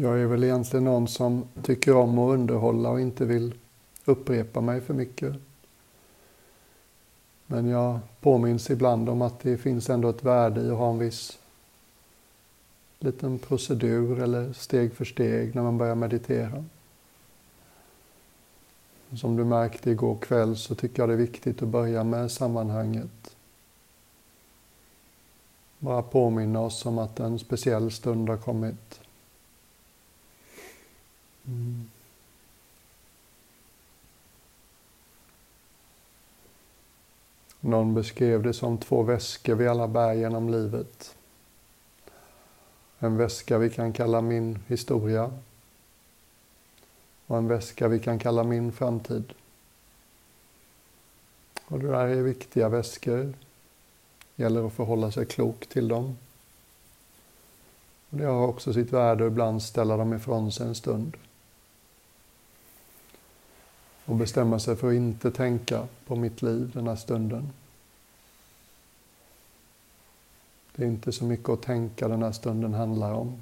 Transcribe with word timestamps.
Jag 0.00 0.20
är 0.20 0.26
väl 0.26 0.44
egentligen 0.44 0.84
någon 0.84 1.08
som 1.08 1.44
tycker 1.62 1.96
om 1.96 2.18
att 2.18 2.34
underhålla 2.34 2.90
och 2.90 3.00
inte 3.00 3.24
vill 3.24 3.54
upprepa 4.04 4.60
mig 4.60 4.80
för 4.80 4.94
mycket. 4.94 5.34
Men 7.46 7.68
jag 7.68 7.98
påminns 8.20 8.70
ibland 8.70 9.08
om 9.08 9.22
att 9.22 9.40
det 9.40 9.58
finns 9.58 9.90
ändå 9.90 10.08
ett 10.08 10.24
värde 10.24 10.60
i 10.60 10.70
att 10.70 10.76
ha 10.76 10.90
en 10.90 10.98
viss 10.98 11.38
liten 12.98 13.38
procedur 13.38 14.20
eller 14.20 14.52
steg 14.52 14.94
för 14.94 15.04
steg 15.04 15.54
när 15.54 15.62
man 15.62 15.78
börjar 15.78 15.94
meditera. 15.94 16.64
Som 19.16 19.36
du 19.36 19.44
märkte 19.44 19.90
igår 19.90 20.16
kväll 20.16 20.56
så 20.56 20.74
tycker 20.74 21.02
jag 21.02 21.08
det 21.08 21.12
är 21.12 21.16
viktigt 21.16 21.62
att 21.62 21.68
börja 21.68 22.04
med 22.04 22.30
sammanhanget. 22.30 23.36
Bara 25.78 26.02
påminna 26.02 26.60
oss 26.60 26.86
om 26.86 26.98
att 26.98 27.20
en 27.20 27.38
speciell 27.38 27.90
stund 27.90 28.28
har 28.28 28.36
kommit. 28.36 29.00
Mm. 31.48 31.90
Någon 37.60 37.94
beskrev 37.94 38.42
det 38.42 38.52
som 38.52 38.78
två 38.78 39.02
väskor 39.02 39.54
vi 39.54 39.68
alla 39.68 39.88
bär 39.88 40.12
genom 40.12 40.50
livet. 40.50 41.16
En 42.98 43.16
väska 43.16 43.58
vi 43.58 43.70
kan 43.70 43.92
kalla 43.92 44.20
min 44.20 44.58
historia 44.66 45.30
och 47.26 47.38
en 47.38 47.48
väska 47.48 47.88
vi 47.88 47.98
kan 47.98 48.18
kalla 48.18 48.44
min 48.44 48.72
framtid. 48.72 49.32
Och 51.66 51.78
det 51.78 51.88
där 51.88 52.06
är 52.06 52.22
viktiga 52.22 52.68
väskor. 52.68 53.34
Det 54.36 54.42
gäller 54.42 54.66
att 54.66 54.72
förhålla 54.72 55.10
sig 55.10 55.26
klok 55.26 55.66
till 55.66 55.88
dem. 55.88 56.18
Och 58.10 58.16
det 58.16 58.24
har 58.24 58.46
också 58.46 58.72
sitt 58.72 58.92
värde 58.92 59.26
att 59.26 59.32
ibland 59.32 59.62
ställa 59.62 59.96
dem 59.96 60.14
ifrån 60.14 60.52
sig 60.52 60.66
en 60.66 60.74
stund. 60.74 61.16
Och 64.08 64.16
bestämma 64.16 64.58
sig 64.58 64.76
för 64.76 64.88
att 64.88 64.94
inte 64.94 65.30
tänka 65.30 65.86
på 66.06 66.16
mitt 66.16 66.42
liv 66.42 66.70
den 66.74 66.86
här 66.86 66.96
stunden. 66.96 67.52
Det 70.76 70.82
är 70.82 70.86
inte 70.86 71.12
så 71.12 71.24
mycket 71.24 71.48
att 71.48 71.62
tänka 71.62 72.08
den 72.08 72.22
här 72.22 72.32
stunden 72.32 72.74
handlar 72.74 73.12
om. 73.12 73.40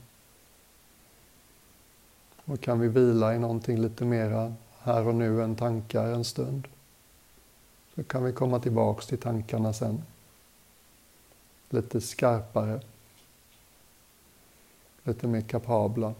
Och 2.45 2.61
kan 2.61 2.81
vi 2.81 2.89
vila 2.89 3.35
i 3.35 3.39
någonting 3.39 3.79
lite 3.79 4.05
mera 4.05 4.55
här 4.79 5.09
och 5.09 5.15
nu 5.15 5.43
än 5.43 5.57
tankar 5.57 6.07
en 6.07 6.25
stund 6.25 6.69
så 7.95 8.05
kan 8.05 8.25
vi 8.25 8.33
komma 8.33 8.61
tillbaks 8.61 9.07
till 9.07 9.19
tankarna 9.19 9.73
sen. 9.73 10.03
Lite 11.71 12.01
skarpare. 12.01 12.81
Lite 15.05 15.27
mer 15.27 15.41
kapabla. 15.41 16.15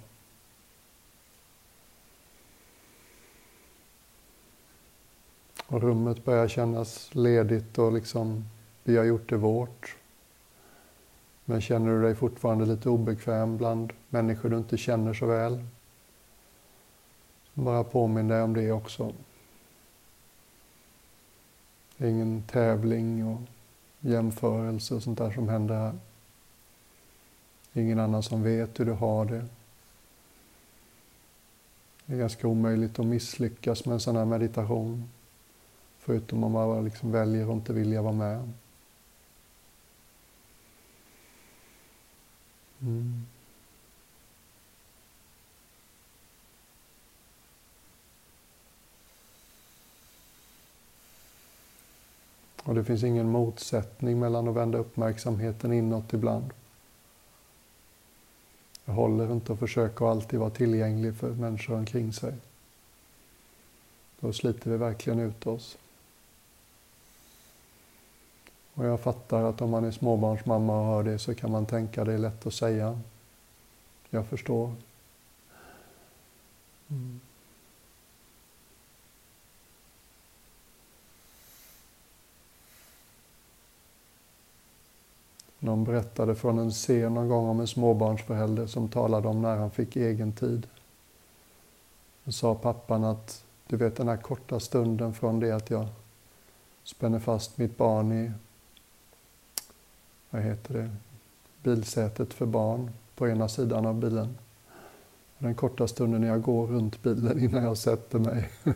Och 5.67 5.83
rummet 5.83 6.25
börjar 6.25 6.49
kännas 6.49 7.15
ledigt 7.15 7.79
och 7.79 7.93
liksom 7.93 8.45
vi 8.85 8.97
har 8.97 9.05
gjort 9.05 9.29
det 9.29 9.37
vårt. 9.37 9.97
Men 11.45 11.61
känner 11.61 11.93
du 11.93 12.03
dig 12.03 12.15
fortfarande 12.15 12.67
lite 12.67 12.89
obekväm 12.89 13.57
bland 13.57 13.93
människor 14.09 14.49
du 14.49 14.57
inte 14.57 14.77
känner 14.77 15.15
så 15.15 15.27
väl? 15.27 15.65
Bara 17.55 17.85
påminn 17.85 18.29
dig 18.29 18.43
om 18.43 18.55
det 18.55 18.73
också. 18.73 19.13
Det 21.97 22.07
är 22.07 22.11
ingen 22.11 22.43
tävling 22.43 23.27
och 23.27 23.41
jämförelse 24.01 24.95
och 24.95 25.03
sånt 25.03 25.19
där 25.19 25.31
som 25.31 25.49
händer 25.49 25.75
här. 25.75 25.95
Ingen 27.73 28.01
annan 28.01 28.23
som 28.23 28.43
vet 28.43 28.81
hur 28.81 28.85
du 28.85 28.93
har 28.93 29.25
det. 29.25 29.47
Det 32.07 32.15
är 32.15 32.19
ganska 32.19 32.49
omöjligt 32.49 32.99
att 32.99 33.07
misslyckas 33.07 33.85
med 33.85 33.95
en 33.95 34.01
sån 34.01 34.17
här 34.17 34.25
meditation. 34.25 35.09
Förutom 36.07 36.45
om 36.45 36.53
man 36.53 36.85
liksom 36.85 37.13
väljer 37.13 37.45
att 37.45 37.53
inte 37.53 37.73
vilja 37.73 38.03
vara 38.03 38.13
med. 38.13 38.53
Mm. 42.81 43.27
Och 52.63 52.75
det 52.75 52.85
finns 52.85 53.05
ingen 53.05 53.31
motsättning 53.31 54.19
mellan 54.19 54.49
att 54.49 54.55
vända 54.55 54.79
uppmärksamheten 54.79 55.73
inåt 55.73 56.13
ibland. 56.13 56.51
Det 58.85 58.93
håller 58.93 59.33
inte 59.33 59.53
att 59.53 59.59
försöka 59.59 60.07
alltid 60.07 60.41
vara 60.41 60.51
tillgänglig 60.51 61.17
för 61.17 61.31
människor 61.31 61.75
omkring 61.75 62.13
sig. 62.13 62.35
Då 64.21 64.33
sliter 64.33 64.71
vi 64.71 64.77
verkligen 64.77 65.21
ut 65.21 65.47
oss. 65.47 65.79
Och 68.77 68.85
jag 68.85 69.01
fattar 69.01 69.43
att 69.43 69.61
om 69.61 69.71
man 69.71 69.85
är 69.85 69.91
småbarnsmamma 69.91 70.81
och 70.81 70.87
hör 70.87 71.03
det 71.03 71.19
så 71.19 71.35
kan 71.35 71.51
man 71.51 71.67
tänka 71.67 72.05
det 72.05 72.13
är 72.13 72.19
lätt 72.19 72.47
att 72.47 72.55
säga. 72.55 73.01
Jag 74.11 74.27
förstår. 74.27 74.73
Mm. 76.89 77.21
Någon 85.59 85.85
berättade 85.85 86.35
från 86.35 86.59
en 86.59 86.71
scen 86.71 87.15
någon 87.15 87.29
gång 87.29 87.49
om 87.49 87.61
en 87.61 87.67
småbarnsförälder 87.67 88.67
som 88.67 88.89
talade 88.89 89.29
om 89.29 89.43
när 89.43 89.57
han 89.57 89.71
fick 89.71 89.97
egen 89.97 90.33
tid. 90.33 90.67
Då 92.25 92.33
sa 92.33 92.55
pappan 92.55 93.05
att 93.05 93.45
du 93.67 93.77
vet 93.77 93.97
den 93.97 94.09
här 94.09 94.17
korta 94.17 94.61
stunden 94.61 95.15
från 95.15 95.41
det 95.41 95.53
att 95.53 95.71
jag 95.71 95.87
spänner 96.85 97.19
fast 97.19 97.59
mitt 97.59 97.77
barn 97.77 98.13
i 98.13 98.33
vad 100.31 100.43
heter 100.43 100.75
det, 100.75 100.91
bilsätet 101.63 102.35
för 102.35 102.47
barn 102.47 102.91
på 103.15 103.29
ena 103.29 103.49
sidan 103.49 103.87
av 103.87 103.95
bilen. 104.01 104.39
Den 105.39 105.55
korta 105.55 105.89
stunden 105.89 106.21
när 106.21 106.29
jag 106.29 106.43
går 106.43 106.67
runt 106.67 107.03
bilen 107.03 107.39
innan 107.39 107.65
jag 107.65 107.77
sätter 107.77 108.19
mig, 108.19 108.51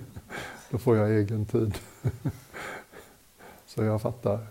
då 0.70 0.78
får 0.78 0.96
jag 0.96 1.10
egen 1.10 1.46
tid. 1.46 1.78
Så 3.66 3.84
jag 3.84 4.02
fattar 4.02 4.46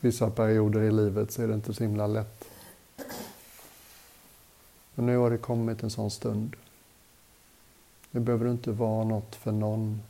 vissa 0.00 0.30
perioder 0.30 0.80
i 0.80 0.90
livet 0.90 1.32
så 1.32 1.42
är 1.42 1.48
det 1.48 1.54
inte 1.54 1.74
så 1.74 1.84
himla 1.84 2.06
lätt. 2.06 2.44
Men 4.94 5.06
nu 5.06 5.16
har 5.16 5.30
det 5.30 5.38
kommit 5.38 5.82
en 5.82 5.90
sån 5.90 6.10
stund. 6.10 6.56
Det 8.10 8.20
behöver 8.20 8.50
inte 8.50 8.70
vara 8.70 9.04
något 9.04 9.36
för 9.36 9.52
någon. 9.52 10.02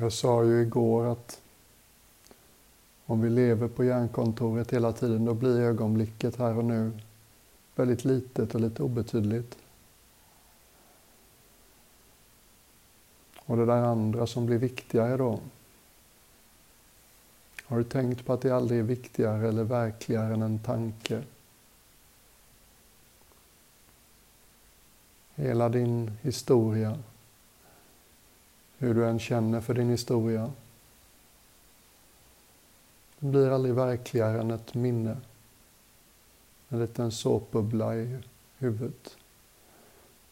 Jag 0.00 0.12
sa 0.12 0.44
ju 0.44 0.62
igår 0.62 1.06
att 1.06 1.40
om 3.06 3.20
vi 3.20 3.30
lever 3.30 3.68
på 3.68 3.84
hjärnkontoret 3.84 4.72
hela 4.72 4.92
tiden 4.92 5.24
då 5.24 5.34
blir 5.34 5.60
ögonblicket 5.60 6.36
här 6.36 6.58
och 6.58 6.64
nu 6.64 6.92
väldigt 7.74 8.04
litet 8.04 8.54
och 8.54 8.60
lite 8.60 8.82
obetydligt. 8.82 9.58
Och 13.36 13.56
det 13.56 13.66
där 13.66 13.82
andra 13.82 14.26
som 14.26 14.46
blir 14.46 14.58
viktigare 14.58 15.16
då. 15.16 15.40
Har 17.64 17.78
du 17.78 17.84
tänkt 17.84 18.26
på 18.26 18.32
att 18.32 18.40
det 18.40 18.50
aldrig 18.50 18.80
är 18.80 18.84
viktigare 18.84 19.48
eller 19.48 19.64
verkligare 19.64 20.34
än 20.34 20.42
en 20.42 20.58
tanke? 20.58 21.22
Hela 25.34 25.68
din 25.68 26.16
historia, 26.22 26.98
hur 28.80 28.94
du 28.94 29.08
än 29.08 29.18
känner 29.18 29.60
för 29.60 29.74
din 29.74 29.90
historia. 29.90 30.52
Det 33.18 33.26
blir 33.26 33.50
aldrig 33.50 33.74
verkligare 33.74 34.40
än 34.40 34.50
ett 34.50 34.74
minne. 34.74 35.16
En 36.68 36.80
liten 36.80 37.12
såpbubbla 37.12 37.96
i 37.96 38.18
huvudet. 38.58 39.16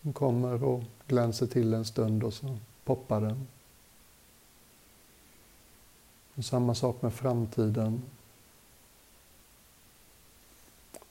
Den 0.01 0.13
kommer 0.13 0.65
och 0.65 0.83
glänser 1.07 1.47
till 1.47 1.75
en 1.75 1.85
stund 1.85 2.25
och 2.25 2.35
så 2.35 2.57
poppar 2.85 3.21
den. 3.21 3.47
Och 6.35 6.45
samma 6.45 6.75
sak 6.75 7.03
med 7.03 7.15
framtiden. 7.15 8.03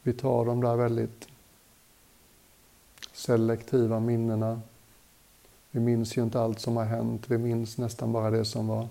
Vi 0.02 0.14
tar 0.14 0.46
de 0.46 0.62
där 0.62 0.76
väldigt 0.76 1.28
selektiva 3.14 4.00
minnena. 4.00 4.62
Vi 5.72 5.80
minns 5.80 6.18
ju 6.18 6.24
inte 6.24 6.42
allt 6.42 6.60
som 6.60 6.78
har 6.78 6.86
hänt, 6.86 7.30
vi 7.30 7.38
minns 7.38 7.78
nästan 7.78 8.12
bara 8.12 8.32
det 8.32 8.46
som 8.46 8.68
var 8.68 8.88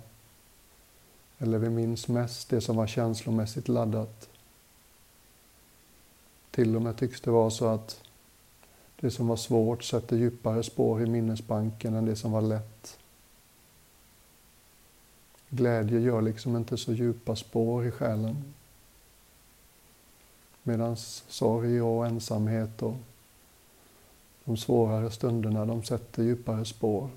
eller 1.38 1.58
vi 1.58 1.70
minns 1.70 2.08
mest 2.08 2.49
det 2.49 2.61
som 2.61 2.76
var 2.76 2.87
känslomässigt 2.87 3.69
laddat. 3.69 4.28
Till 6.50 6.76
och 6.76 6.82
med 6.82 6.96
tycks 6.96 7.20
det 7.20 7.31
vara 7.31 7.50
så 7.50 7.67
att 7.67 8.00
det 9.00 9.11
som 9.11 9.28
var 9.28 9.37
svårt 9.37 9.84
sätter 9.84 10.17
djupare 10.17 10.62
spår 10.62 11.02
i 11.02 11.06
minnesbanken 11.06 11.94
än 11.94 12.05
det 12.05 12.17
som 12.17 12.32
var 12.32 12.40
lätt. 12.40 12.99
Glädje 15.49 16.00
gör 16.00 16.22
liksom 16.22 16.56
inte 16.56 16.76
så 16.76 16.93
djupa 16.93 17.37
spår 17.37 17.87
i 17.87 17.90
själen. 17.90 18.55
Medan 20.62 20.96
sorg 21.29 21.82
och 21.82 22.06
ensamhet 22.06 22.82
och 22.82 22.96
de 24.46 24.56
svårare 24.56 25.10
stunderna, 25.10 25.66
de 25.66 25.82
sätter 25.82 26.22
djupare 26.22 26.64
spår. 26.64 27.10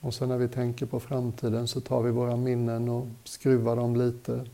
Och 0.00 0.14
sen 0.14 0.28
när 0.28 0.38
vi 0.38 0.48
tänker 0.48 0.86
på 0.86 1.00
framtiden 1.00 1.68
så 1.68 1.80
tar 1.80 2.02
vi 2.02 2.10
våra 2.10 2.36
minnen 2.36 2.88
och 2.88 3.06
skruvar 3.24 3.76
dem 3.76 3.96
lite. 3.96 4.46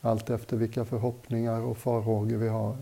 Allt 0.00 0.30
efter 0.30 0.56
vilka 0.56 0.84
förhoppningar 0.84 1.60
och 1.60 1.78
farhågor 1.78 2.36
vi 2.36 2.48
har. 2.48 2.76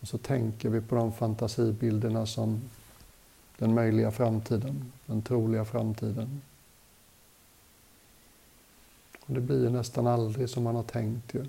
Och 0.00 0.08
så 0.08 0.18
tänker 0.18 0.68
vi 0.68 0.80
på 0.80 0.94
de 0.94 1.12
fantasibilderna 1.12 2.26
som 2.26 2.60
den 3.58 3.74
möjliga 3.74 4.10
framtiden, 4.10 4.92
den 5.06 5.22
troliga 5.22 5.64
framtiden. 5.64 6.42
Och 9.26 9.34
det 9.34 9.40
blir 9.40 9.70
nästan 9.70 10.06
aldrig 10.06 10.48
som 10.48 10.62
man 10.62 10.76
har 10.76 10.82
tänkt 10.82 11.34
ju. 11.34 11.46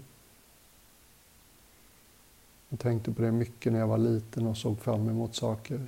Jag 2.74 2.80
tänkte 2.80 3.12
på 3.12 3.22
det 3.22 3.32
mycket 3.32 3.72
när 3.72 3.80
jag 3.80 3.88
var 3.88 3.98
liten 3.98 4.48
och 4.48 4.58
såg 4.58 4.80
fram 4.80 5.10
emot 5.10 5.36
saker. 5.36 5.82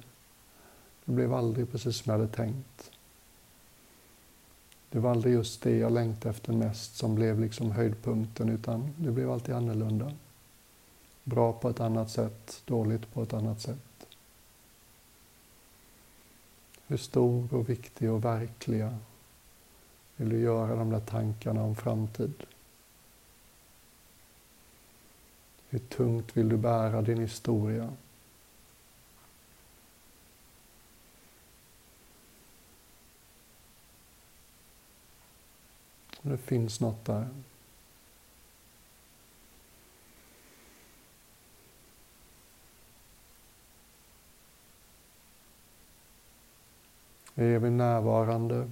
Det 1.05 1.11
blev 1.11 1.33
aldrig 1.33 1.71
precis 1.71 1.95
som 1.95 2.11
jag 2.11 2.19
hade 2.19 2.31
tänkt. 2.31 2.91
Det 4.89 4.99
var 4.99 5.11
aldrig 5.11 5.33
just 5.33 5.61
det 5.61 5.77
jag 5.77 5.91
längtade 5.91 6.29
efter 6.29 6.53
mest 6.53 6.95
som 6.95 7.15
blev 7.15 7.39
liksom 7.39 7.71
höjdpunkten 7.71 8.49
utan 8.49 8.93
det 8.97 9.11
blev 9.11 9.31
alltid 9.31 9.55
annorlunda. 9.55 10.11
Bra 11.23 11.53
på 11.53 11.69
ett 11.69 11.79
annat 11.79 12.11
sätt, 12.11 12.61
dåligt 12.65 13.13
på 13.13 13.23
ett 13.23 13.33
annat 13.33 13.61
sätt. 13.61 14.07
Hur 16.87 16.97
stor 16.97 17.53
och 17.53 17.69
viktig 17.69 18.11
och 18.11 18.25
verkliga 18.25 18.97
vill 20.15 20.29
du 20.29 20.39
göra 20.39 20.75
de 20.75 20.89
där 20.89 20.99
tankarna 20.99 21.63
om 21.63 21.75
framtid? 21.75 22.33
Hur 25.75 25.79
tungt 25.79 26.37
vill 26.37 26.49
du 26.49 26.57
bära 26.57 27.01
din 27.01 27.19
historia? 27.21 27.93
Det 36.21 36.37
finns 36.37 36.79
något 36.79 37.05
där. 37.05 37.27
Är 47.35 47.59
vi 47.59 47.69
närvarande? 47.69 48.71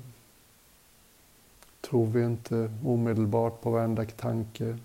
Tror 1.82 2.06
vi 2.06 2.24
inte 2.24 2.74
omedelbart 2.84 3.62
på 3.62 3.72
varenda 3.72 4.06
tanke? 4.06 4.78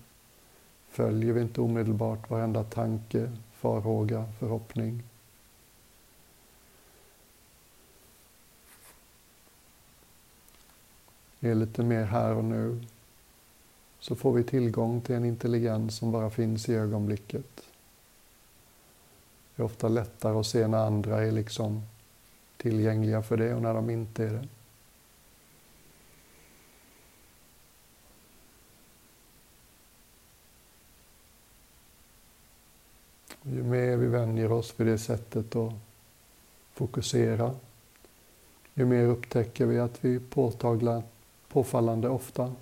Följer 0.89 1.33
vi 1.33 1.41
inte 1.41 1.61
omedelbart 1.61 2.29
varenda 2.29 2.63
tanke, 2.63 3.31
farhåga, 3.53 4.25
förhoppning? 4.39 5.03
är 11.39 11.55
lite 11.55 11.83
mer 11.83 12.03
här 12.03 12.35
och 12.35 12.43
nu 12.43 12.81
så 13.99 14.15
får 14.15 14.33
vi 14.33 14.43
tillgång 14.43 15.01
till 15.01 15.15
en 15.15 15.25
intelligens 15.25 15.95
som 15.95 16.11
bara 16.11 16.29
finns 16.29 16.69
i 16.69 16.75
ögonblicket. 16.75 17.63
Det 19.55 19.61
är 19.61 19.65
ofta 19.65 19.87
lättare 19.87 20.39
att 20.39 20.45
se 20.45 20.67
när 20.67 20.77
andra 20.77 21.21
är 21.21 21.31
liksom 21.31 21.81
tillgängliga 22.57 23.23
för 23.23 23.37
det 23.37 23.53
och 23.53 23.61
när 23.61 23.73
de 23.73 23.89
inte 23.89 24.23
är 24.23 24.31
det. 24.31 24.47
Ju 33.43 33.63
mer 33.63 33.97
vi 33.97 34.07
vänjer 34.07 34.51
oss 34.51 34.73
vid 34.77 34.87
det 34.87 34.97
sättet 34.97 35.55
att 35.55 35.73
fokusera, 36.73 37.55
ju 38.73 38.85
mer 38.85 39.05
upptäcker 39.05 39.65
vi 39.65 39.79
att 39.79 40.05
vi 40.05 40.19
påtaglar, 40.19 41.03
påfallande 41.47 42.09
ofta. 42.09 42.53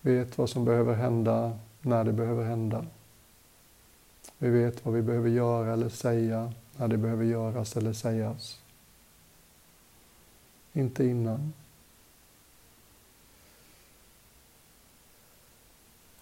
Vet 0.00 0.38
vad 0.38 0.50
som 0.50 0.64
behöver 0.64 0.94
hända 0.94 1.58
när 1.80 2.04
det 2.04 2.12
behöver 2.12 2.44
hända. 2.44 2.86
Vi 4.38 4.50
vet 4.50 4.84
vad 4.84 4.94
vi 4.94 5.02
behöver 5.02 5.28
göra 5.28 5.72
eller 5.72 5.88
säga 5.88 6.52
när 6.76 6.88
det 6.88 6.96
behöver 6.96 7.24
göras 7.24 7.76
eller 7.76 7.92
sägas. 7.92 8.60
Inte 10.72 11.04
innan. 11.04 11.52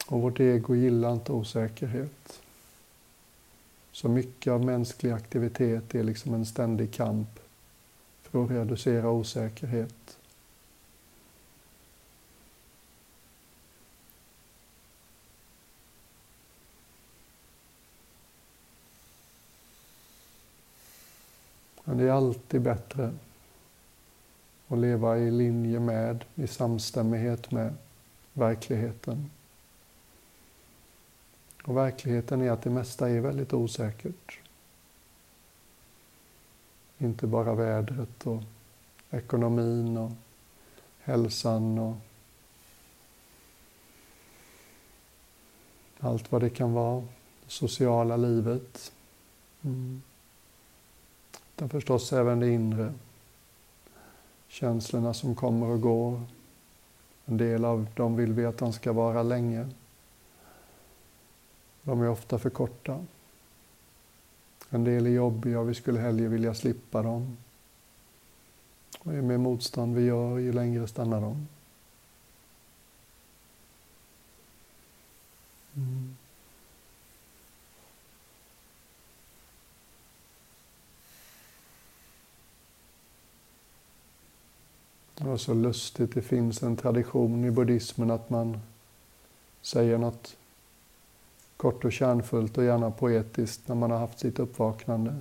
Och 0.08 0.20
vårt 0.20 0.40
ego 0.40 0.74
gillar 0.74 1.12
inte 1.12 1.32
osäkerhet. 1.32 2.40
Så 3.98 4.08
mycket 4.08 4.50
av 4.50 4.64
mänsklig 4.64 5.10
aktivitet 5.10 5.94
är 5.94 6.02
liksom 6.02 6.34
en 6.34 6.46
ständig 6.46 6.92
kamp 6.92 7.40
för 8.22 8.44
att 8.44 8.50
reducera 8.50 9.10
osäkerhet. 9.10 10.18
Men 21.84 21.98
det 21.98 22.04
är 22.04 22.10
alltid 22.10 22.60
bättre 22.60 23.14
att 24.68 24.78
leva 24.78 25.18
i 25.18 25.30
linje 25.30 25.80
med, 25.80 26.24
i 26.34 26.46
samstämmighet 26.46 27.50
med 27.50 27.74
verkligheten. 28.32 29.30
Och 31.68 31.76
verkligheten 31.76 32.42
är 32.42 32.50
att 32.50 32.62
det 32.62 32.70
mesta 32.70 33.10
är 33.10 33.20
väldigt 33.20 33.52
osäkert. 33.52 34.38
Inte 36.98 37.26
bara 37.26 37.54
vädret 37.54 38.26
och 38.26 38.42
ekonomin 39.10 39.96
och 39.96 40.10
hälsan 40.98 41.78
och 41.78 41.96
allt 46.00 46.32
vad 46.32 46.42
det 46.42 46.50
kan 46.50 46.72
vara. 46.72 47.00
Det 47.44 47.50
sociala 47.50 48.16
livet. 48.16 48.92
Mm. 49.62 50.02
Utan 51.56 51.68
förstås 51.68 52.12
även 52.12 52.40
det 52.40 52.50
inre. 52.50 52.94
Känslorna 54.48 55.14
som 55.14 55.34
kommer 55.34 55.66
och 55.66 55.80
går. 55.80 56.22
En 57.24 57.36
del 57.36 57.64
av 57.64 57.86
dem 57.94 58.16
vill 58.16 58.32
vi 58.32 58.44
att 58.44 58.58
de 58.58 58.72
ska 58.72 58.92
vara 58.92 59.22
länge. 59.22 59.68
De 61.88 62.02
är 62.02 62.08
ofta 62.08 62.38
för 62.38 62.50
korta. 62.50 63.04
En 64.70 64.84
del 64.84 65.06
är 65.06 65.10
jobbiga 65.10 65.60
och 65.60 65.68
vi 65.68 65.74
skulle 65.74 66.00
hellre 66.00 66.28
vilja 66.28 66.54
slippa 66.54 67.02
dem. 67.02 67.36
Och 68.98 69.14
ju 69.14 69.22
mer 69.22 69.38
motstånd 69.38 69.96
vi 69.96 70.04
gör, 70.04 70.38
ju 70.38 70.52
längre 70.52 70.88
stannar 70.88 71.20
de. 71.20 71.46
Mm. 75.76 76.16
Det 85.14 85.24
var 85.24 85.36
så 85.36 85.54
lustigt, 85.54 86.14
det 86.14 86.22
finns 86.22 86.62
en 86.62 86.76
tradition 86.76 87.44
i 87.44 87.50
buddhismen 87.50 88.10
att 88.10 88.30
man 88.30 88.60
säger 89.62 89.98
något 89.98 90.37
kort 91.58 91.84
och 91.84 91.92
kärnfullt 91.92 92.58
och 92.58 92.64
gärna 92.64 92.90
poetiskt 92.90 93.68
när 93.68 93.74
man 93.74 93.90
har 93.90 93.98
haft 93.98 94.18
sitt 94.18 94.38
uppvaknande. 94.38 95.14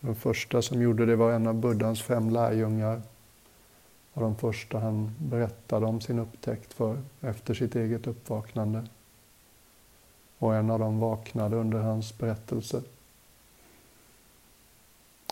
Den 0.00 0.14
första 0.14 0.62
som 0.62 0.82
gjorde 0.82 1.06
det 1.06 1.16
var 1.16 1.32
en 1.32 1.46
av 1.46 1.54
Buddhas 1.54 2.02
fem 2.02 2.30
lärjungar. 2.30 3.02
Och 4.12 4.22
de 4.22 4.36
första 4.36 4.78
han 4.78 5.14
berättade 5.18 5.86
om 5.86 6.00
sin 6.00 6.18
upptäckt 6.18 6.72
för 6.72 7.02
efter 7.20 7.54
sitt 7.54 7.76
eget 7.76 8.06
uppvaknande. 8.06 8.86
Och 10.38 10.54
en 10.54 10.70
av 10.70 10.78
dem 10.78 11.00
vaknade 11.00 11.56
under 11.56 11.78
hans 11.78 12.18
berättelse. 12.18 12.82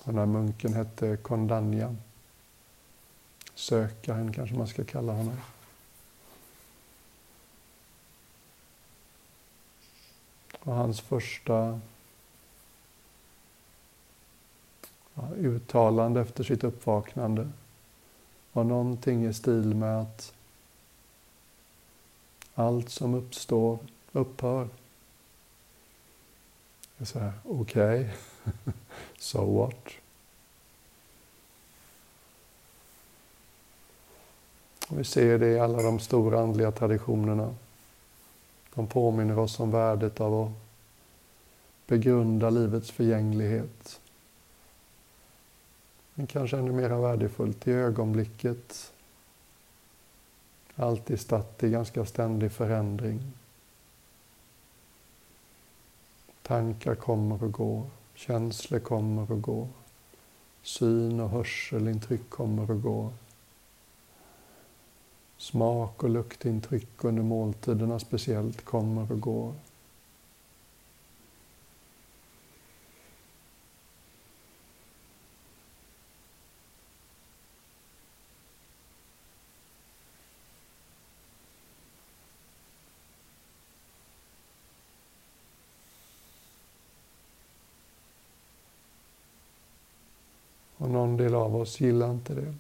Den 0.05 0.19
här 0.19 0.27
munken 0.27 0.75
hette 0.75 1.17
Kondanya 1.17 1.97
sökaren 3.55 4.33
kanske 4.33 4.57
man 4.57 4.67
ska 4.67 4.85
kalla 4.85 5.13
honom. 5.13 5.37
Och 10.67 10.75
hans 10.75 11.01
första 11.01 11.81
ja, 15.15 15.29
uttalande 15.37 16.21
efter 16.21 16.45
sitt 16.45 16.65
uppvaknande 16.65 17.51
var 18.53 18.65
någonting 18.65 19.27
i 19.27 19.35
stil 19.35 19.75
med 19.75 20.01
att 20.01 20.35
allt 22.55 22.89
som 22.89 23.15
uppstår 23.15 23.79
upphör. 24.13 24.69
Jag 26.97 27.09
säger, 27.09 27.33
okej, 27.45 28.01
okay. 28.01 28.73
so 29.19 29.59
what? 29.59 29.89
Och 34.89 34.99
Vi 34.99 35.05
ser 35.05 35.39
det 35.39 35.49
i 35.49 35.59
alla 35.59 35.83
de 35.83 35.99
stora 35.99 36.41
andliga 36.41 36.73
traditionerna. 36.73 37.55
De 38.76 38.87
påminner 38.87 39.38
oss 39.38 39.61
om 39.61 39.71
värdet 39.71 40.21
av 40.21 40.42
att 40.42 40.52
begrunda 41.87 42.50
livets 42.50 42.90
förgänglighet. 42.90 44.00
Men 46.14 46.26
kanske 46.26 46.59
ännu 46.59 46.73
mer 46.73 46.88
värdefullt 46.88 47.68
i 47.68 47.73
ögonblicket. 47.73 48.92
Alltid 50.75 51.21
statt 51.21 51.62
i 51.62 51.71
ganska 51.71 52.06
ständig 52.06 52.52
förändring. 52.52 53.33
Tankar 56.42 56.95
kommer 56.95 57.45
och 57.45 57.52
går, 57.52 57.87
känslor 58.14 58.78
kommer 58.78 59.33
och 59.33 59.42
går. 59.42 59.68
Syn 60.62 61.21
och 61.21 61.30
hörselintryck 61.30 62.30
kommer 62.30 62.71
och 62.71 62.83
går. 62.83 63.12
Smak 65.47 66.03
och 66.03 66.11
luktintryck 66.11 67.05
under 67.05 67.23
måltiderna 67.23 67.99
speciellt 67.99 68.65
kommer 68.65 69.12
och 69.12 69.21
går. 69.21 69.55
Och 90.76 90.91
någon 90.91 91.17
del 91.17 91.35
av 91.35 91.57
oss 91.57 91.81
gillar 91.81 92.11
inte 92.11 92.35
det. 92.35 92.55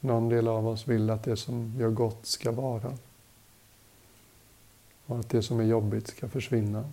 Någon 0.00 0.28
del 0.28 0.48
av 0.48 0.68
oss 0.68 0.88
vill 0.88 1.10
att 1.10 1.22
det 1.22 1.36
som 1.36 1.74
gör 1.78 1.90
gott 1.90 2.26
ska 2.26 2.52
vara. 2.52 2.96
Och 5.06 5.18
att 5.18 5.28
det 5.28 5.42
som 5.42 5.60
är 5.60 5.64
jobbigt 5.64 6.08
ska 6.08 6.28
försvinna. 6.28 6.84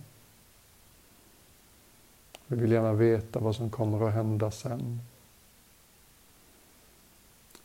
Vi 2.46 2.56
vill 2.56 2.72
gärna 2.72 2.92
veta 2.92 3.40
vad 3.40 3.56
som 3.56 3.70
kommer 3.70 4.08
att 4.08 4.14
hända 4.14 4.50
sen. 4.50 5.00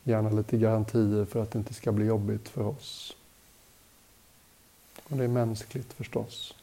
Gärna 0.02 0.30
lite 0.30 0.58
garantier 0.58 1.24
för 1.24 1.42
att 1.42 1.50
det 1.50 1.58
inte 1.58 1.74
ska 1.74 1.92
bli 1.92 2.06
jobbigt 2.06 2.48
för 2.48 2.62
oss. 2.62 3.16
Och 5.08 5.16
det 5.16 5.24
är 5.24 5.28
mänskligt 5.28 5.92
förstås. 5.92 6.54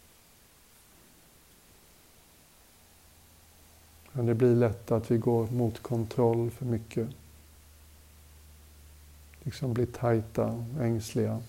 Men 4.11 4.25
det 4.25 4.35
blir 4.35 4.55
lätt 4.55 4.91
att 4.91 5.11
vi 5.11 5.17
går 5.17 5.47
mot 5.47 5.79
kontroll 5.79 6.51
för 6.51 6.65
mycket 6.65 7.09
liksom 9.43 9.73
blir 9.73 9.85
tajta, 9.85 10.65
ängsliga. 10.79 11.41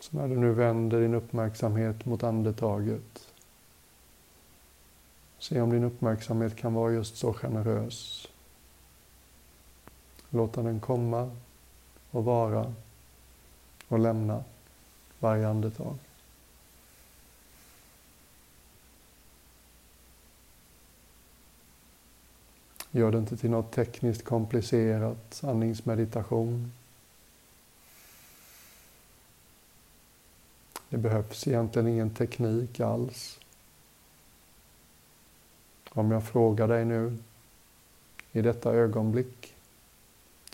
Så 0.00 0.16
när 0.16 0.28
du 0.28 0.36
nu 0.36 0.52
vänder 0.52 1.00
din 1.00 1.14
uppmärksamhet 1.14 2.04
mot 2.04 2.22
andetaget, 2.22 3.28
se 5.38 5.60
om 5.60 5.70
din 5.70 5.84
uppmärksamhet 5.84 6.56
kan 6.56 6.74
vara 6.74 6.92
just 6.92 7.16
så 7.16 7.32
generös. 7.32 8.28
Låta 10.30 10.62
den 10.62 10.80
komma 10.80 11.30
och 12.10 12.24
vara 12.24 12.74
och 13.88 13.98
lämna 13.98 14.44
varje 15.18 15.48
andetag. 15.48 15.98
Gör 22.90 23.10
det 23.10 23.18
inte 23.18 23.36
till 23.36 23.50
något 23.50 23.72
tekniskt 23.72 24.24
komplicerat 24.24 25.40
andningsmeditation. 25.44 26.72
Det 30.88 30.98
behövs 30.98 31.48
egentligen 31.48 31.88
ingen 31.88 32.10
teknik 32.10 32.80
alls. 32.80 33.40
Om 35.90 36.10
jag 36.10 36.28
frågar 36.28 36.68
dig 36.68 36.84
nu, 36.84 37.16
i 38.32 38.42
detta 38.42 38.72
ögonblick, 38.72 39.54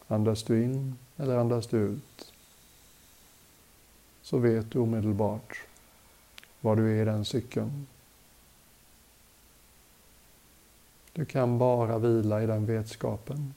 andas 0.09 0.43
du 0.43 0.63
in 0.63 0.99
eller 1.17 1.37
andas 1.37 1.67
du 1.67 1.79
ut? 1.79 2.33
Så 4.23 4.39
vet 4.39 4.71
du 4.71 4.79
omedelbart 4.79 5.57
var 6.61 6.77
du 6.77 6.99
är 6.99 7.03
i 7.03 7.05
den 7.05 7.25
cykeln. 7.25 7.87
Du 11.17 11.25
kan 11.25 11.59
bara 11.59 11.99
vila 11.99 12.43
i 12.43 12.47
den 12.47 12.67
vetskapen. 12.67 13.55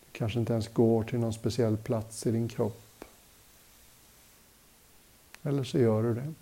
Du 0.00 0.18
kanske 0.18 0.38
inte 0.38 0.52
ens 0.52 0.68
går 0.68 1.04
till 1.04 1.18
någon 1.18 1.32
speciell 1.32 1.76
plats 1.76 2.26
i 2.26 2.30
din 2.30 2.48
kropp. 2.48 3.04
Eller 5.42 5.64
så 5.64 5.78
gör 5.78 6.02
du 6.02 6.14
det. 6.14 6.32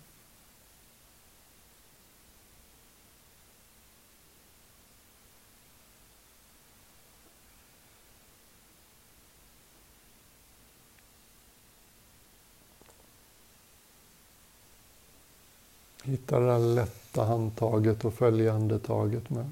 Hitta 16.03 16.39
det 16.39 16.45
där 16.45 16.59
lätta 16.59 17.04
handtaget 17.23 18.05
och 18.05 18.13
följa 18.13 18.53
andetaget 18.53 19.29
med. 19.29 19.51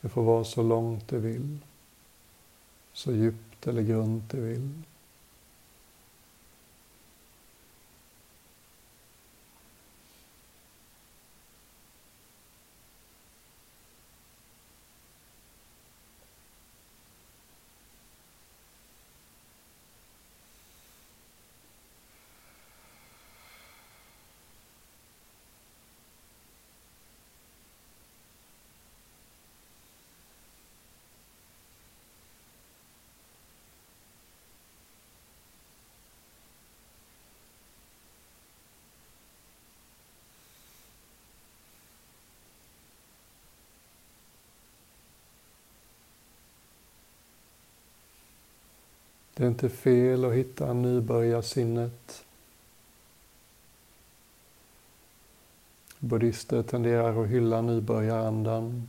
Det 0.00 0.08
får 0.08 0.22
vara 0.22 0.44
så 0.44 0.62
långt 0.62 1.08
du 1.08 1.18
vill, 1.18 1.58
så 2.92 3.12
djupt 3.12 3.66
eller 3.66 3.82
grunt 3.82 4.30
du 4.30 4.40
vill. 4.40 4.70
Det 49.38 49.44
är 49.44 49.48
inte 49.48 49.68
fel 49.68 50.24
att 50.24 50.34
hitta 50.34 50.72
nybörjarsinnet. 50.72 52.24
Buddhister 55.98 56.62
tenderar 56.62 57.22
att 57.22 57.28
hylla 57.28 57.60
nybörjarandan. 57.60 58.88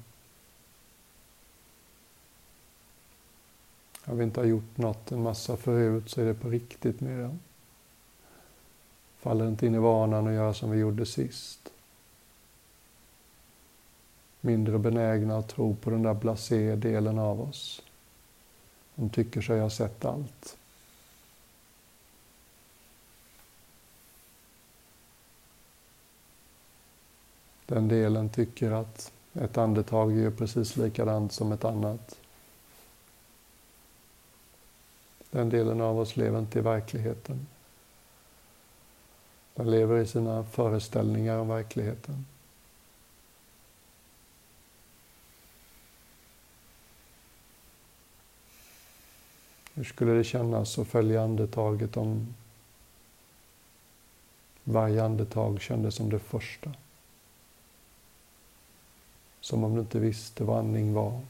Har 4.02 4.16
vi 4.16 4.24
inte 4.24 4.40
har 4.40 4.46
gjort 4.46 4.78
något 4.78 5.12
en 5.12 5.24
massa 5.24 5.58
förut 5.58 6.10
så 6.10 6.22
är 6.22 6.26
det 6.26 6.34
på 6.34 6.50
riktigt 6.50 7.02
mer. 7.02 7.18
det. 7.18 7.38
Faller 9.20 9.48
inte 9.48 9.66
in 9.66 9.76
i 9.76 9.80
vanan 9.80 10.28
att 10.28 10.34
göra 10.34 10.54
som 10.54 10.72
vi 10.72 10.80
gjorde 10.80 11.06
sist. 11.06 11.70
Mindre 14.42 14.80
benägna 14.80 15.38
att 15.38 15.50
tro 15.50 15.76
på 15.76 15.90
den 15.90 16.04
där 16.04 16.14
blasé 16.14 16.76
delen 16.76 17.20
av 17.20 17.42
oss. 17.42 17.82
De 19.00 19.10
tycker 19.10 19.42
sig 19.42 19.60
ha 19.60 19.70
sett 19.70 20.06
allt. 20.06 20.58
Den 27.66 27.88
delen 27.88 28.30
tycker 28.30 28.72
att 28.72 29.12
ett 29.34 29.58
andetag 29.58 30.12
är 30.12 30.16
ju 30.16 30.32
precis 30.32 30.76
likadant 30.78 31.34
som 31.34 31.52
ett 31.52 31.66
annat. 31.66 32.20
Den 35.32 35.50
delen 35.50 35.82
av 35.82 36.00
oss 36.00 36.18
lever 36.18 36.40
inte 36.40 36.60
i 36.60 36.62
verkligheten. 36.62 37.48
Den 39.56 39.72
lever 39.72 39.98
i 39.98 40.08
sina 40.08 40.44
föreställningar 40.44 41.38
om 41.38 41.48
verkligheten. 41.48 42.26
Hur 49.80 49.86
skulle 49.86 50.12
det 50.12 50.24
kännas 50.24 50.80
att 50.80 50.88
följa 50.88 51.24
andetaget 51.24 51.98
om 51.98 52.36
varje 54.64 55.04
andetag 55.04 55.62
kändes 55.62 55.96
som 55.96 56.10
det 56.10 56.20
första? 56.20 56.74
Som 59.42 59.64
om 59.64 59.74
du 59.74 59.80
inte 59.80 60.00
visste 60.00 60.44
vad 60.44 60.58
andning 60.58 60.94
var. 60.94 61.22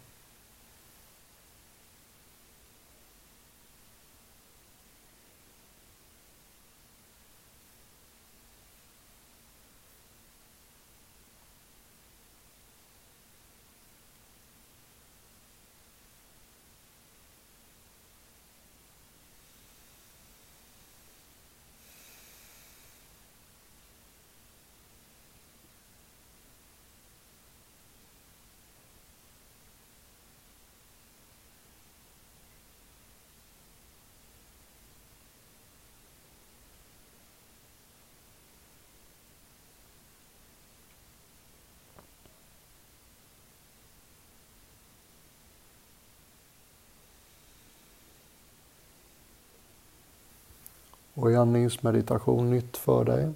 Och 51.20 51.32
i 51.32 51.36
andningsmeditation 51.36 52.50
nytt 52.50 52.78
för 52.78 53.04
dig 53.06 53.30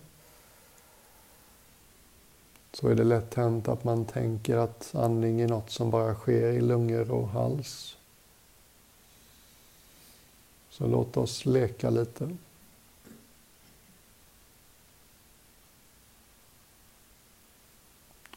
så 2.74 2.88
är 2.88 2.96
det 2.96 3.04
lätt 3.04 3.34
hänt 3.34 3.68
att 3.68 3.84
man 3.84 4.06
tänker 4.06 4.58
att 4.58 4.96
andning 4.96 5.42
är 5.42 5.48
något 5.48 5.70
som 5.70 5.92
bara 5.92 6.16
sker 6.16 6.52
i 6.52 6.62
lungor 6.62 7.12
och 7.12 7.30
hals. 7.30 7.98
Så 10.70 10.88
låt 10.88 11.18
oss 11.18 11.46
leka 11.46 11.90
lite. 11.90 12.38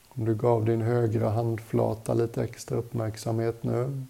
Om 0.08 0.24
du 0.24 0.34
gav 0.34 0.64
din 0.64 0.82
högra 0.82 1.30
handflata 1.30 2.14
lite 2.14 2.44
extra 2.44 2.78
uppmärksamhet 2.78 3.62
nu 3.62 4.02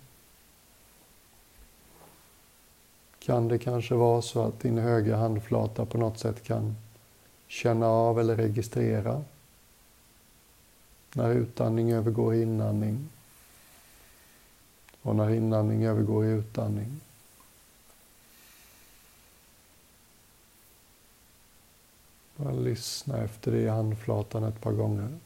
kan 3.26 3.48
det 3.48 3.58
kanske 3.58 3.94
vara 3.94 4.22
så 4.22 4.42
att 4.42 4.60
din 4.60 4.78
högra 4.78 5.16
handflata 5.16 5.86
på 5.86 5.98
något 5.98 6.18
sätt 6.18 6.42
kan 6.42 6.76
känna 7.46 7.86
av 7.86 8.20
eller 8.20 8.36
registrera 8.36 9.24
när 11.12 11.32
utandning 11.32 11.92
övergår 11.92 12.34
i 12.34 12.42
inandning 12.42 13.08
och 15.02 15.16
när 15.16 15.30
inandning 15.30 15.84
övergår 15.84 16.24
i 16.24 16.28
utandning. 16.28 17.00
Bara 22.36 22.52
lyssna 22.52 23.18
efter 23.18 23.52
det 23.52 23.60
i 23.60 23.68
handflatan 23.68 24.44
ett 24.44 24.60
par 24.60 24.72
gånger. 24.72 25.18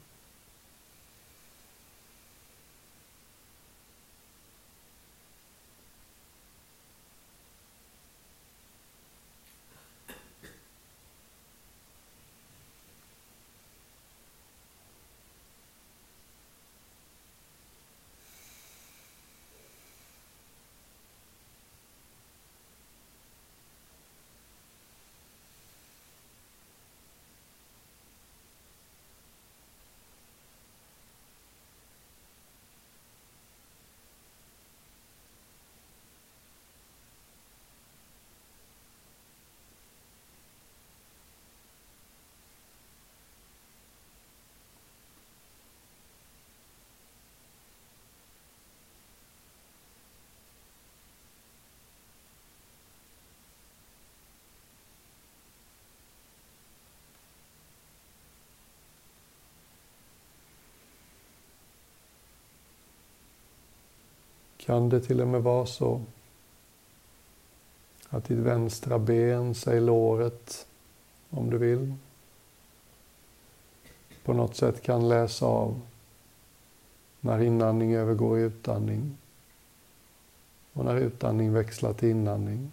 Kan 64.61 64.89
det 64.89 65.01
till 65.01 65.21
och 65.21 65.29
med 65.29 65.43
vara 65.43 65.67
så 65.67 66.03
att 68.09 68.25
ditt 68.25 68.39
vänstra 68.39 68.99
ben, 68.99 69.55
säg 69.55 69.81
låret 69.81 70.67
om 71.31 71.51
du 71.51 71.59
vill, 71.59 71.95
på 74.25 74.33
något 74.33 74.57
sätt 74.57 74.83
kan 74.83 75.09
läsa 75.09 75.47
av 75.47 75.81
när 77.21 77.43
inandning 77.43 77.95
övergår 77.95 78.39
i 78.39 78.43
utandning 78.43 79.17
och 80.73 80.85
när 80.85 80.97
utandning 80.97 81.53
växlar 81.53 81.93
till 81.93 82.09
inandning. 82.09 82.71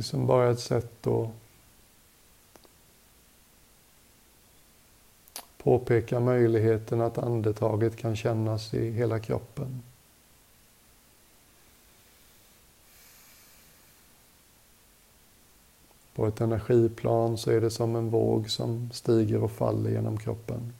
Det 0.00 0.02
är 0.02 0.06
som 0.06 0.26
bara 0.26 0.50
ett 0.50 0.60
sätt 0.60 1.06
att 1.06 1.28
påpeka 5.58 6.20
möjligheten 6.20 7.00
att 7.00 7.18
andetaget 7.18 7.96
kan 7.96 8.16
kännas 8.16 8.74
i 8.74 8.90
hela 8.90 9.18
kroppen. 9.18 9.82
På 16.14 16.26
ett 16.26 16.40
energiplan 16.40 17.38
så 17.38 17.50
är 17.50 17.60
det 17.60 17.70
som 17.70 17.96
en 17.96 18.10
våg 18.10 18.50
som 18.50 18.90
stiger 18.92 19.42
och 19.42 19.52
faller 19.52 19.90
genom 19.90 20.18
kroppen. 20.18 20.72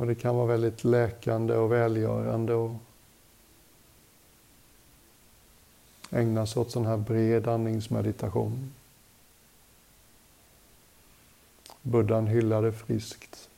Och 0.00 0.06
det 0.06 0.14
kan 0.14 0.36
vara 0.36 0.46
väldigt 0.46 0.84
läkande 0.84 1.54
och 1.54 1.72
välgörande 1.72 2.54
och 2.54 2.70
ägna 6.10 6.46
sig 6.46 6.60
åt 6.60 6.70
sån 6.70 6.86
här 6.86 6.96
bred 6.96 7.48
andningsmeditation. 7.48 8.72
Buddhan 11.82 12.26
hyllade 12.26 12.72
friskt. 12.72 13.48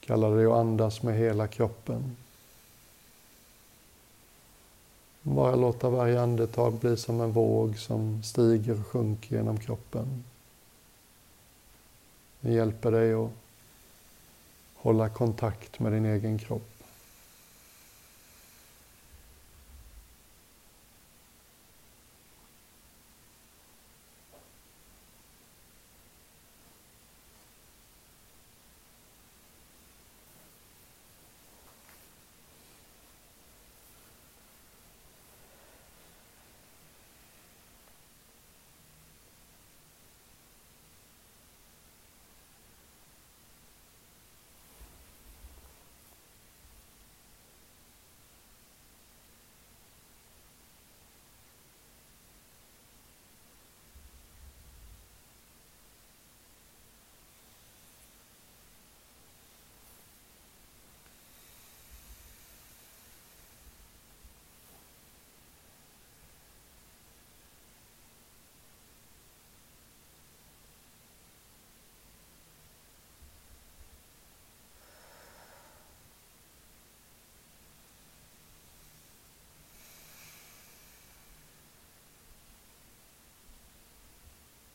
Kallade 0.00 0.42
det 0.42 0.52
att 0.52 0.58
andas 0.58 1.02
med 1.02 1.18
hela 1.18 1.46
kroppen. 1.46 2.16
Bara 5.22 5.54
låta 5.54 5.90
varje 5.90 6.22
andetag 6.22 6.72
bli 6.72 6.96
som 6.96 7.20
en 7.20 7.32
våg 7.32 7.78
som 7.78 8.22
stiger 8.22 8.80
och 8.80 8.86
sjunker 8.86 9.36
genom 9.36 9.58
kroppen. 9.58 10.24
Det 12.40 12.52
hjälper 12.52 12.90
dig 12.90 13.14
att 13.14 13.30
hålla 14.82 15.08
kontakt 15.08 15.80
med 15.80 15.92
din 15.92 16.06
egen 16.06 16.38
kropp. 16.38 16.71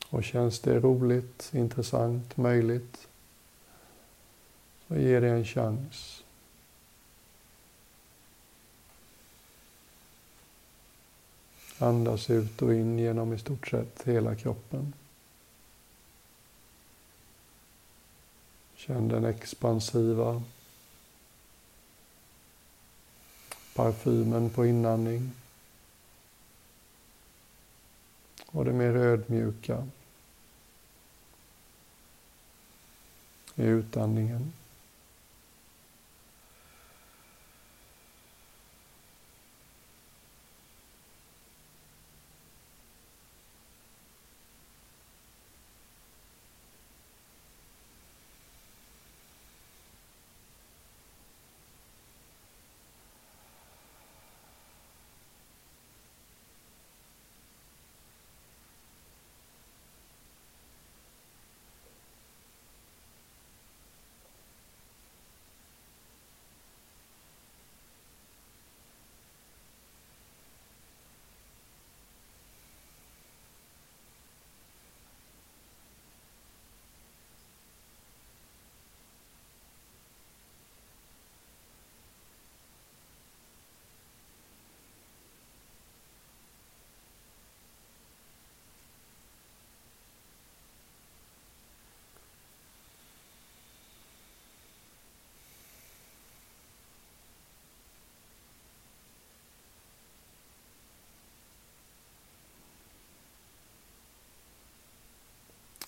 Och 0.09 0.23
känns 0.23 0.59
det 0.59 0.79
roligt, 0.79 1.49
intressant, 1.53 2.37
möjligt 2.37 3.07
så 4.87 4.95
ge 4.95 5.19
det 5.19 5.29
en 5.29 5.45
chans. 5.45 6.23
Andas 11.79 12.29
ut 12.29 12.61
och 12.61 12.73
in 12.73 12.99
genom 12.99 13.33
i 13.33 13.39
stort 13.39 13.67
sett 13.67 14.03
hela 14.03 14.35
kroppen. 14.35 14.93
Känn 18.75 19.07
den 19.07 19.25
expansiva 19.25 20.43
parfymen 23.75 24.49
på 24.49 24.65
inandning 24.65 25.31
och 28.57 28.65
det 28.65 28.73
mer 28.73 28.95
ödmjuka 28.95 29.87
i 33.55 33.63
utandningen. 33.63 34.53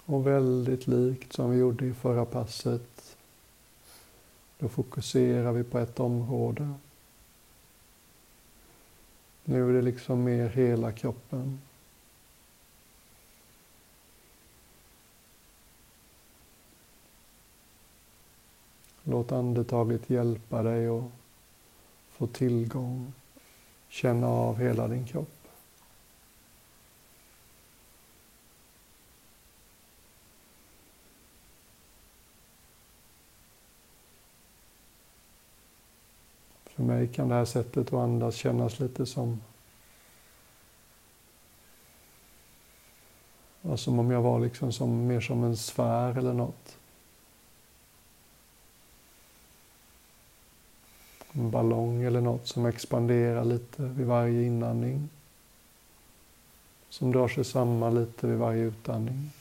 Och 0.10 0.28
väldigt 0.28 0.88
likt 0.88 1.34
som 1.34 1.52
vi 1.52 1.58
gjorde 1.58 1.86
i 1.86 1.94
förra 1.94 2.26
passet. 2.26 3.18
Då 4.60 4.70
fokuserar 4.70 5.52
vi 5.52 5.64
på 5.64 5.80
ett 5.80 6.00
område. 6.00 6.74
Nu 9.44 9.70
är 9.70 9.74
det 9.74 9.82
liksom 9.82 10.24
mer 10.24 10.50
hela 10.50 10.92
kroppen. 10.92 11.60
Låt 19.04 19.32
andetaget 19.32 20.10
hjälpa 20.10 20.64
dig 20.64 20.88
att 20.88 21.04
få 22.10 22.28
tillgång, 22.28 23.14
känna 23.90 24.28
av 24.28 24.58
hela 24.58 24.88
din 24.88 25.08
kropp. 25.08 25.39
Mig 36.90 37.08
kan 37.08 37.30
det 37.30 37.36
här 37.36 37.46
sättet 37.46 37.88
att 37.88 37.94
andas 37.94 38.36
kännas 38.36 38.80
lite 38.80 39.06
som 39.06 39.42
ja, 43.62 43.78
som 43.78 44.00
om 44.00 44.12
jag 44.12 44.22
var 44.22 44.40
liksom 44.40 44.72
som, 44.72 45.08
mer 45.08 45.22
som 45.22 45.44
en 45.44 45.58
sfär 45.58 46.18
eller 46.18 46.34
något. 46.34 46.78
En 51.32 51.52
ballong 51.52 52.04
eller 52.04 52.22
något 52.22 52.48
som 52.48 52.66
expanderar 52.66 53.46
lite 53.46 53.84
vid 53.84 54.08
varje 54.08 54.44
inandning. 54.44 55.10
Som 56.90 57.12
drar 57.12 57.28
sig 57.28 57.46
samman 57.46 57.96
lite 57.96 58.28
vid 58.28 58.38
varje 58.38 58.64
utandning. 58.64 59.32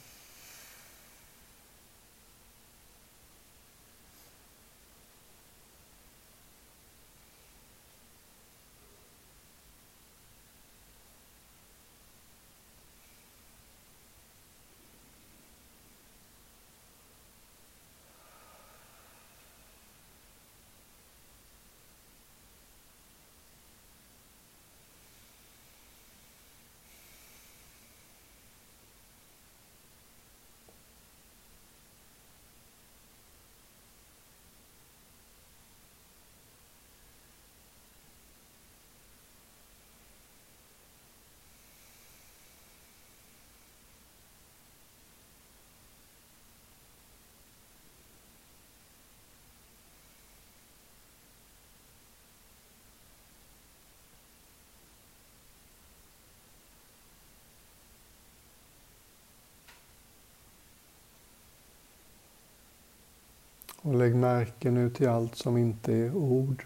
Och 63.89 63.95
lägg 63.95 64.15
märke 64.15 64.71
nu 64.71 64.91
till 64.91 65.09
allt 65.09 65.35
som 65.35 65.57
inte 65.57 65.95
är 65.95 66.15
ord. 66.15 66.65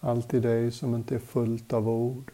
Allt 0.00 0.34
i 0.34 0.40
dig 0.40 0.72
som 0.72 0.94
inte 0.94 1.14
är 1.14 1.18
fullt 1.18 1.72
av 1.72 1.88
ord. 1.88 2.30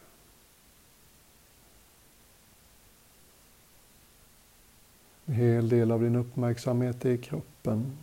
En 5.26 5.34
hel 5.34 5.68
del 5.68 5.90
av 5.90 6.00
din 6.00 6.16
uppmärksamhet 6.16 7.04
är 7.04 7.10
i 7.10 7.18
kroppen. 7.18 7.96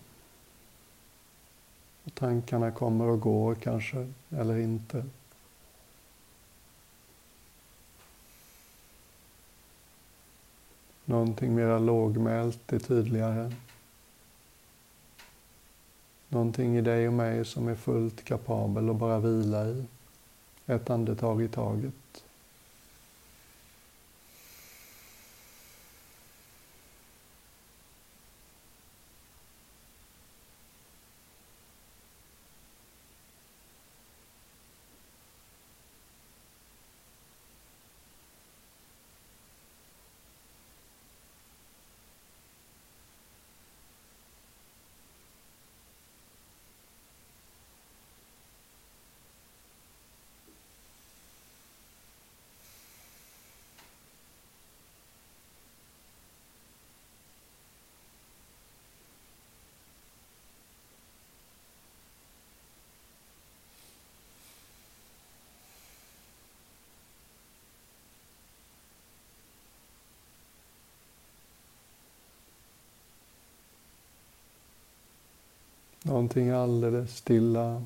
Och 2.04 2.14
tankarna 2.14 2.72
kommer 2.72 3.06
och 3.06 3.20
går 3.20 3.56
kanske, 3.56 4.14
eller 4.30 4.58
inte. 4.58 5.06
Någonting 11.06 11.56
mera 11.56 11.80
lågmält 11.80 12.74
är 12.74 12.80
tydligare. 12.80 13.52
Någonting 16.30 16.78
i 16.78 16.82
dig 16.82 17.08
och 17.08 17.14
mig 17.14 17.46
som 17.46 17.68
är 17.68 17.76
fullt 17.76 18.24
kapabel 18.24 18.90
att 18.90 18.96
bara 18.96 19.20
vila 19.20 19.68
i. 19.68 19.86
Ett 20.66 20.90
andetag 20.90 21.42
i 21.42 21.48
taget. 21.48 21.94
Någonting 76.08 76.50
alldeles 76.50 77.18
stilla, 77.18 77.84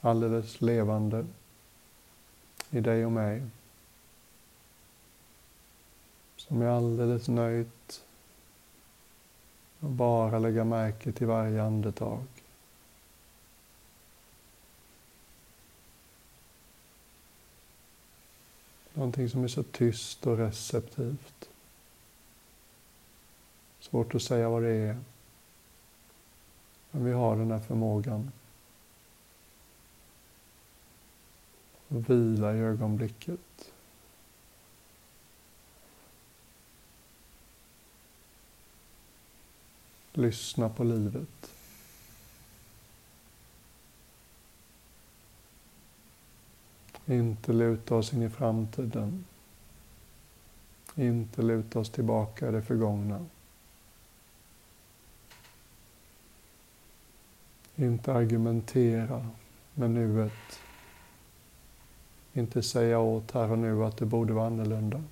alldeles 0.00 0.60
levande 0.60 1.26
i 2.70 2.80
dig 2.80 3.06
och 3.06 3.12
mig. 3.12 3.42
Som 6.36 6.62
är 6.62 6.66
alldeles 6.66 7.28
nöjt 7.28 8.04
och 9.80 9.90
bara 9.90 10.38
lägga 10.38 10.64
märke 10.64 11.12
till 11.12 11.26
varje 11.26 11.62
andetag. 11.62 12.22
Någonting 18.94 19.28
som 19.28 19.44
är 19.44 19.48
så 19.48 19.62
tyst 19.62 20.26
och 20.26 20.38
receptivt. 20.38 21.48
Svårt 23.80 24.14
att 24.14 24.22
säga 24.22 24.48
vad 24.48 24.62
det 24.62 24.74
är. 24.74 24.96
Men 26.96 27.04
vi 27.04 27.12
har 27.12 27.36
den 27.36 27.50
här 27.50 27.58
förmågan. 27.58 28.32
Att 31.88 32.10
vila 32.10 32.54
i 32.54 32.58
ögonblicket. 32.58 33.72
Lyssna 40.12 40.68
på 40.68 40.84
livet. 40.84 41.50
Inte 47.06 47.52
luta 47.52 47.94
oss 47.94 48.12
in 48.12 48.22
i 48.22 48.30
framtiden. 48.30 49.24
Inte 50.94 51.42
luta 51.42 51.78
oss 51.78 51.90
tillbaka 51.90 52.48
i 52.48 52.52
det 52.52 52.62
förgångna. 52.62 53.26
Inte 57.76 58.12
argumentera 58.12 59.26
med 59.74 59.90
nuet. 59.90 60.60
Inte 62.32 62.62
säga 62.62 62.98
åt 62.98 63.30
här 63.30 63.50
och 63.50 63.58
nu 63.58 63.84
att 63.84 63.96
det 63.96 64.06
borde 64.06 64.32
vara 64.32 64.46
annorlunda. 64.46 65.02